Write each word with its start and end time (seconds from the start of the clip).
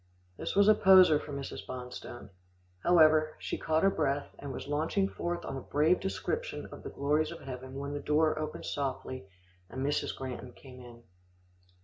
This 0.35 0.55
was 0.55 0.67
a 0.67 0.73
poser 0.73 1.19
for 1.19 1.31
Mrs. 1.31 1.63
Bonstone. 1.67 2.31
However, 2.79 3.35
she 3.37 3.55
caught 3.59 3.83
her 3.83 3.91
breath, 3.91 4.33
and 4.39 4.51
was 4.51 4.65
launching 4.67 5.07
forth 5.07 5.45
on 5.45 5.55
a 5.57 5.61
brave 5.61 5.99
description 5.99 6.65
of 6.71 6.81
the 6.81 6.89
glories 6.89 7.29
of 7.31 7.41
heaven 7.41 7.75
when 7.75 7.93
the 7.93 7.99
door 7.99 8.39
opened 8.39 8.65
softly, 8.65 9.27
and 9.69 9.85
Mrs. 9.85 10.17
Granton 10.17 10.53
came 10.53 10.81
in. 10.81 11.03